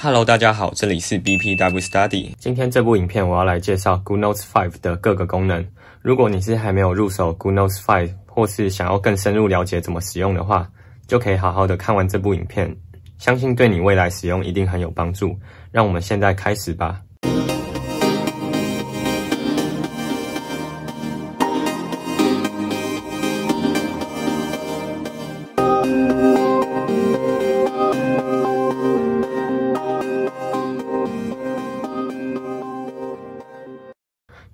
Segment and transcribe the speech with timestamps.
[0.00, 2.30] Hello，大家好，这里是 BPW Study。
[2.38, 5.66] 今天这部影片我要来介绍 GoodNotes 5的各个功能。
[6.02, 10.70] 如果你是还没有入手 GoodNotes 5，或是想要更深入了解怎么使用的话，
[11.08, 12.72] 就可以好好的看完这部影片，
[13.18, 15.36] 相信对你未来使用一定很有帮助。
[15.72, 17.00] 让我们现在开始吧。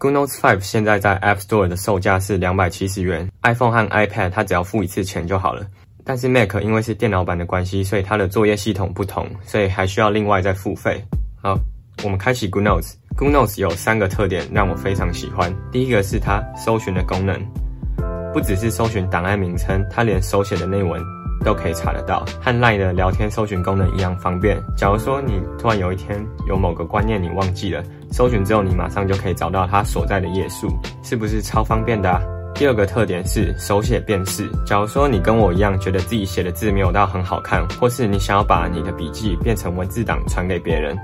[0.00, 5.66] GoodNotes 5现在在 App Store 的售价是两百七十元，iPhone 和 iPad 它只要付一次钱就好了。
[6.06, 11.04] 但是 Mac 因为是电脑版的关系，所以它的作业系统不同，所以还需要另外再付费。
[11.42, 11.54] 好，
[12.02, 12.94] 我们开启 GoodNotes。
[13.14, 15.54] GoodNotes 有三个特点让我非常喜欢。
[15.70, 17.38] 第一个是它搜寻的功能，
[18.32, 20.98] 不只是搜寻档案名称，它连手写的内文
[21.44, 24.60] 都可以查得到，和 Line 的聊天搜寻功能一样方便。
[24.76, 30.68] 假如说你突然有一天有某个观念你忘记了，搜寻之后你马上就可以找到它所在的页数，
[31.02, 32.10] 是不是超方便的？
[32.10, 32.20] 啊？
[32.54, 34.46] 第二个特点是手写辨识。
[34.66, 40.94] 假如说你跟我一样觉得自己写的字没有到很好看，或是你想要把你的笔记变成文字档传给别人，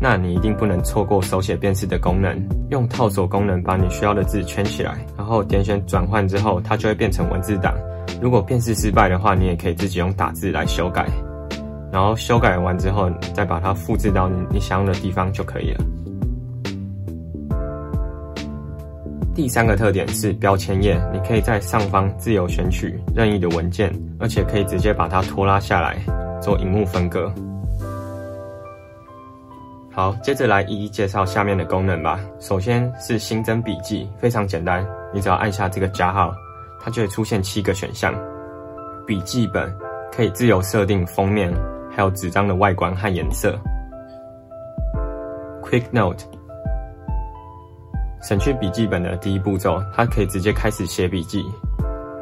[0.00, 2.36] 那你一定不能错过手写辨识的功能。
[2.70, 7.74] 用套索功能把你需要的字圈起来，然后点选转换之后，它就会变成文字档。
[8.20, 11.06] 如果辨识失败的话，你也可以自己用打字来修改，
[11.92, 15.84] 然后修改完之后再把它复制到你你想要的地方就可以了。
[19.34, 25.96] 第三个特点是标签页，你可以在上方自由选取任意的文件，而且可以直接把它拖拉下来
[26.42, 27.32] 做荧幕分割。
[29.92, 32.18] 好，接着来一一介绍下面的功能吧。
[32.40, 36.32] 首先是新增笔记，非常简单，你只要按下这个加号，
[36.80, 38.14] 它就会出现七个选项。
[39.06, 39.74] 笔记本
[40.12, 41.52] 可以自由设定封面，
[41.90, 43.58] 还有纸张的外观和颜色。
[45.62, 46.24] Quick Note。
[48.20, 51.44] 省去笔记本的第一步骤，它可以直接开始写笔记，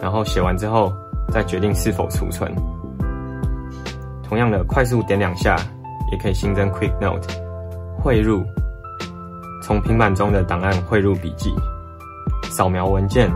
[0.00, 0.92] 然后写完之后
[1.32, 2.54] 再决定是否储存。
[4.22, 5.56] 同样的，快速点两下
[6.12, 7.26] 也可以新增 Quick Note，
[7.98, 8.44] 汇入，
[9.62, 11.50] 从平板中的档案汇入笔记，
[12.50, 13.30] 扫描文件，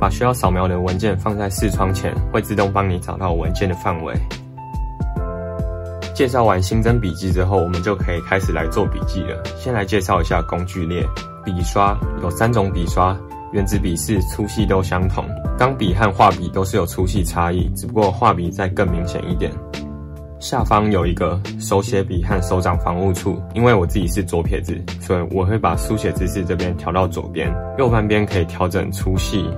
[0.00, 4.14] 把需要扫描的文件放在视窗前，会自动帮你找到文件的范围。
[6.14, 9.42] 介绍完新增笔记之后，我们就可以开始来做笔记了。
[9.56, 11.06] 先来介绍一下工具列。
[11.44, 13.16] 笔刷有三种笔刷，
[13.52, 15.24] 原子笔是粗细都相同。
[15.56, 19.50] 钢笔和画笔都是有粗细差异，只不过画笔再更明显一点。
[20.40, 27.52] 下方有一个手写笔和手掌防误处，因为我自己是左撇子，所以我会把书写姿势这边调到左边。
[27.78, 29.48] 右半边可以调整粗细，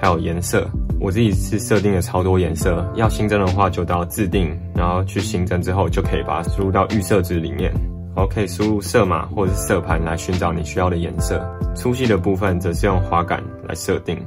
[0.00, 0.66] 还有颜色。
[0.98, 7.72] 我自己是设定了超多颜色，要新增的话就到自定，然后去新增之后就可以把它输入到预设值里面。
[8.14, 11.40] 好，可以输入色码或者是色盘来寻找你需要的颜色。
[11.74, 14.18] 粗细的部分则是用滑杆来设定。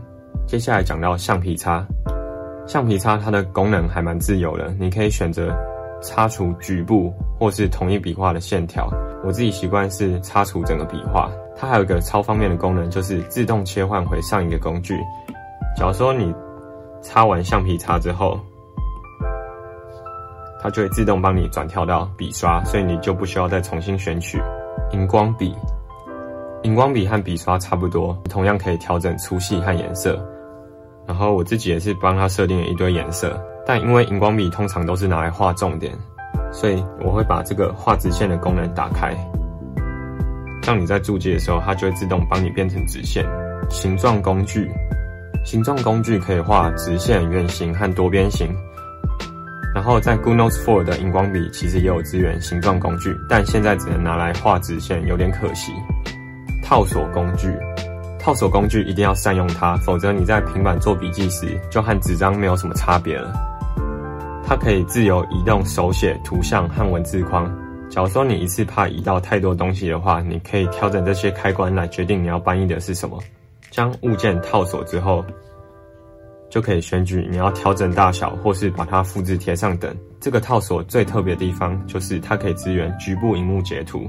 [0.47, 1.85] 接下来讲到橡皮擦，
[2.65, 5.53] 橡皮擦它的功能还蛮自由的，你可以选择
[6.01, 8.89] 擦除局部或是同一笔画的线条。
[9.23, 11.29] 我自己习惯是擦除整个笔画。
[11.55, 14.97] 它还有一个超方便的功能，就是自动切换回上一个工具。
[15.75, 16.33] 假如说你
[17.01, 18.39] 擦完橡皮擦之后，
[20.61, 24.41] 它就会自动帮你转跳到笔刷，所以你就不需要再重新选取
[24.91, 25.55] 荧光笔。
[26.61, 30.17] 荧光笔和笔刷差不多，同样可以调整粗细和颜色。
[31.05, 35.93] 然后我自己也是帮它设定了一堆颜色，但因为荧光笔通常都是拿来画重点，
[36.53, 39.13] 所以我会把这个画直线的功能打开。
[40.61, 43.25] 像你在注记的时候，它就会自动帮你变成直线。
[43.69, 44.71] 形状工具。
[45.43, 48.49] 形状工具可以画直线、圆形和多边形。
[49.75, 55.71] 然后在 GoodNotes 4的荧光笔其实也有支援形状工具，但现在只能拿来画直线，有点可惜。
[56.61, 57.51] 套索工具，
[58.19, 63.33] 套索工具一定要善用它，否则你在平板做笔记时就和纸张没有什么差别了。
[64.45, 67.51] 它可以自由移动手写、图像和文字框。
[67.89, 73.19] 假如说你一次怕移到太多东西的话，你可以调整这些开关来决定你要搬移的是什么。
[73.73, 75.25] 将物件套索之后，
[76.47, 79.97] 就可以选举你要调整大小，或是把它复制贴上等。
[80.19, 84.07] 这个套索最特别的地方就是它可以支援局部荧幕截图，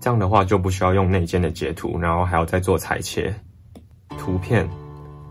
[0.00, 3.32] 这样的话就不需要用内建的截图，然后还要再做裁切。
[4.16, 4.66] 图片，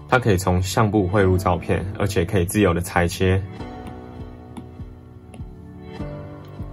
[0.07, 3.41] 它可以从相簿汇入照片，而且可以自由的裁切，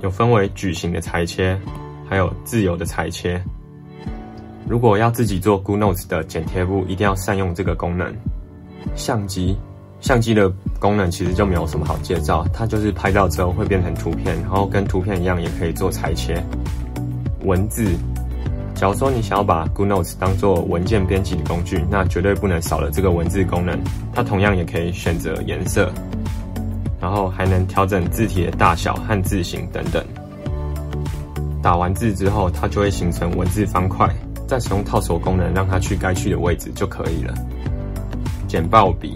[0.03, 1.59] 有分为矩形的裁切，
[2.07, 3.43] 还有自由的裁切。
[4.69, 8.15] 如果要自己做 GoodNotes 的剪贴簿，一定要善用这个功能。
[8.95, 9.57] 相机
[10.01, 10.49] 相机的
[10.79, 16.41] 功能其实就没有什么好介绍，它就是拍照之后会变成图片，然后跟图片一样也可以做裁切。
[17.45, 17.97] 文字，
[18.75, 23.81] 假如说你想要把 Good Notes 当做文件编辑的工具，那绝对不能少了这个文字功能。
[24.13, 25.91] 它同样也可以选择颜色，
[27.01, 30.05] 然后还能调整字体的大小和字形等等。
[31.63, 34.09] 打完字之后，它就会形成文字方块，
[34.49, 37.35] 再使用套索功能让它去该去的位置就可以了。
[38.49, 39.13] 简报笔，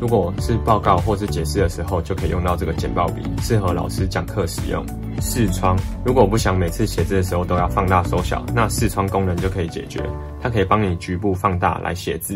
[0.00, 4.82] 如果是报告或是解释的时候，就可以用到这个简报笔，适合老师讲课使用。
[5.20, 10.02] 视窗，如果不想每次写字的时候都要放大缩小，那视窗功能就可以解决，
[10.40, 12.34] 它可以帮你局部放大来写字，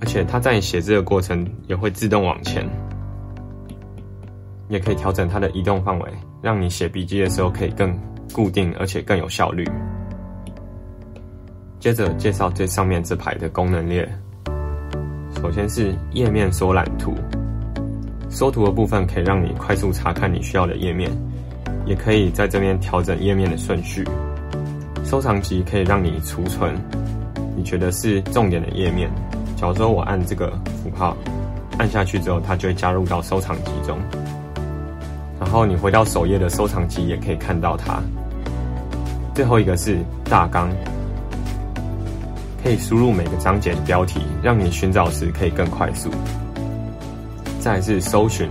[0.00, 2.66] 而且它在你写字的过程也会自动往前，
[4.70, 6.10] 也可以调整它的移动范围，
[6.40, 7.94] 让你写笔记的时候可以更
[8.32, 9.68] 固定，而且更有效率。
[11.80, 14.06] 接着介绍最上面这排的功能列，
[15.40, 17.14] 首先是页面缩览图。
[18.28, 21.08] 缩图的部分可以让你快速查看你需要的页面，
[21.86, 24.04] 也可以在这边调整页面的顺序。
[25.04, 26.74] 收藏集可以让你储存
[27.56, 29.08] 你觉得是重点的页面。
[29.56, 30.50] 假如说我按这个
[30.82, 31.16] 符号
[31.78, 33.96] 按下去之后，它就会加入到收藏集中。
[35.40, 38.02] 然后你回到首页的收藏集也可以看到它。
[39.32, 39.98] 最后一个是
[40.28, 40.68] 大纲，
[42.68, 46.10] 可以输入每个章节的标题，让你寻找时可以更快速。
[47.60, 48.46] 再是搜寻，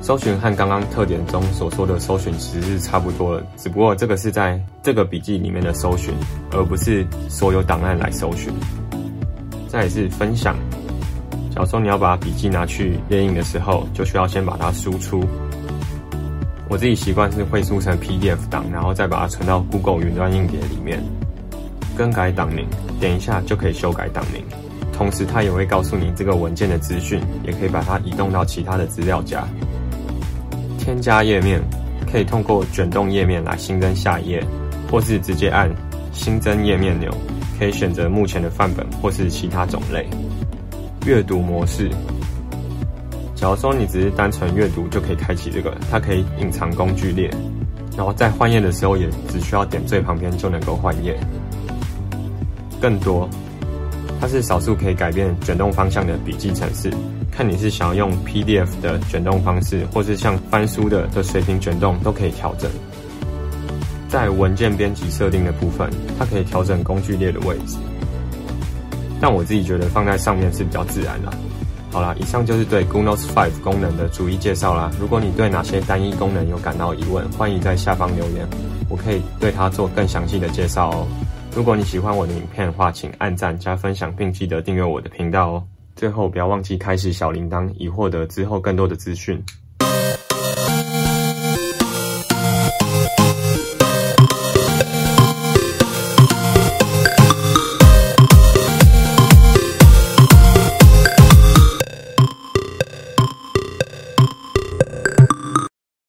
[0.00, 6.14] 搜寻和刚刚特点中所说的搜寻其实是差不多的，只不过这个是在这个笔记里面的搜寻，
[6.50, 8.50] 而不是所有档案来搜寻。
[9.68, 10.56] 再是分享，
[11.54, 15.22] 假如说你要把笔记拿去列印的时候，就需要先把它输出。
[16.70, 21.04] 我自己习惯是会输成 PDF 档，然后再把它存到 Google 云端硬碟里面。
[21.96, 22.66] 更改档名，
[23.00, 24.42] 点一下就可以修改档名。
[24.92, 29.44] 同时，它也会告诉你这个文件的资讯，也可以把它移动到其他的资料夹。
[30.78, 31.60] 添加页面
[32.10, 34.44] 可以通过卷动页面来新增下一页，
[34.90, 35.68] 或是直接按
[36.12, 37.10] 新增页面钮，
[37.58, 40.06] 可以选择目前的范本或是其他种类。
[41.06, 41.90] 阅读模式，
[43.34, 47.28] 假如说你只是单纯阅读，就可以开启这个，它可以隐藏工具列，
[47.96, 51.18] 然后在换页的时候也只需要点最旁边就能够换页。
[52.80, 53.28] 更多。
[54.20, 56.90] 它是少数可以改变卷动方向的笔记程式，
[57.30, 62.70] 看你是想要用 PDF 的卷动方式，或是像翻书的的水平卷动都可以调整。
[64.08, 67.76] 在文件编辑设定的部分，它可以调整工具列的位置，
[69.20, 71.30] 但我自己觉得放在上面是比较自然的。
[71.90, 74.90] 好啦，以上就是对 Google Notes 5功能的逐一介绍啦。
[74.98, 78.48] 如果你对哪些单一功能有感到疑问，欢迎在下方留言，
[78.88, 81.06] 我可以对它做更详细的介绍哦。
[81.54, 85.64] 如果你喜欢我的影片的话，请按赞加分享，并记得订阅我的频道哦。
[85.94, 89.40] 最后，不要忘记开启小铃铛，以获得之后更多的资讯。